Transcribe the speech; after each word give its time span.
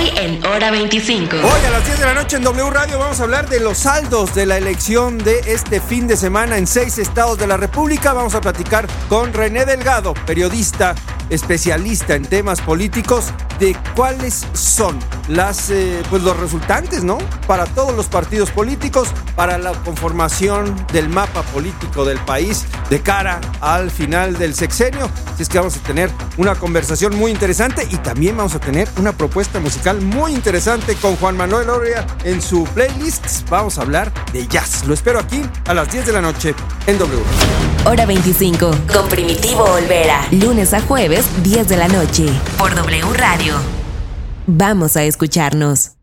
Hoy 0.00 0.10
en 0.16 0.46
Hora 0.46 0.70
25. 0.70 1.36
Hoy 1.36 1.66
a 1.66 1.70
las 1.70 1.84
10 1.84 2.00
de 2.00 2.06
la 2.06 2.14
noche 2.14 2.38
en 2.38 2.42
W 2.42 2.70
Radio 2.70 2.98
vamos 2.98 3.20
a 3.20 3.24
hablar 3.24 3.50
de 3.50 3.60
los 3.60 3.76
saldos 3.76 4.34
de 4.34 4.46
la 4.46 4.56
elección 4.56 5.18
de 5.18 5.40
este 5.40 5.78
fin 5.78 6.06
de 6.06 6.16
semana 6.16 6.56
en 6.56 6.66
seis 6.66 6.96
estados 6.96 7.36
de 7.36 7.46
la 7.46 7.58
República. 7.58 8.14
Vamos 8.14 8.34
a 8.34 8.40
platicar 8.40 8.86
con 9.10 9.34
René 9.34 9.66
Delgado, 9.66 10.14
periodista 10.24 10.94
especialista 11.28 12.14
en 12.14 12.24
temas 12.24 12.62
políticos, 12.62 13.26
de 13.58 13.76
cuáles 13.94 14.46
son 14.54 14.98
las, 15.28 15.70
eh, 15.70 16.02
pues 16.10 16.22
los 16.22 16.36
resultantes, 16.36 17.04
¿no? 17.04 17.18
Para 17.46 17.66
todos 17.66 17.94
los 17.94 18.06
partidos 18.06 18.50
políticos, 18.50 19.08
para 19.36 19.58
la 19.58 19.72
conformación 19.72 20.74
del 20.92 21.08
mapa 21.08 21.42
político 21.42 22.04
del 22.04 22.18
país 22.20 22.64
de 22.88 23.00
cara 23.00 23.40
al 23.60 23.90
final 23.90 24.38
del 24.38 24.54
sexenio. 24.54 25.10
Así 25.32 25.42
es 25.42 25.48
que 25.48 25.58
vamos 25.58 25.76
a 25.76 25.80
tener 25.80 26.10
una 26.36 26.54
conversación 26.54 27.16
muy 27.16 27.30
interesante 27.30 27.86
y 27.90 27.96
también 27.96 28.36
vamos 28.36 28.54
a 28.54 28.60
tener 28.60 28.88
una 28.98 29.12
propuesta 29.12 29.60
musical 29.60 30.00
muy 30.00 30.32
interesante 30.32 30.94
con 30.96 31.16
Juan 31.16 31.36
Manuel 31.36 31.70
Oria 31.70 32.06
en 32.24 32.42
su 32.42 32.64
playlist. 32.64 33.48
Vamos 33.48 33.78
a 33.78 33.82
hablar 33.82 34.12
de 34.32 34.46
jazz. 34.46 34.84
Lo 34.86 34.94
espero 34.94 35.18
aquí 35.18 35.42
a 35.66 35.74
las 35.74 35.90
10 35.90 36.06
de 36.06 36.12
la 36.12 36.20
noche 36.20 36.54
en 36.86 36.98
W. 36.98 37.22
Hora 37.84 38.06
25 38.06 38.70
con 38.92 39.08
Primitivo 39.08 39.64
Olvera. 39.64 40.26
Lunes 40.30 40.74
a 40.74 40.80
jueves, 40.80 41.24
10 41.42 41.68
de 41.68 41.76
la 41.76 41.88
noche. 41.88 42.26
Por 42.58 42.74
W 42.74 43.12
Radio. 43.14 43.79
Vamos 44.52 44.96
a 44.96 45.04
escucharnos. 45.04 45.99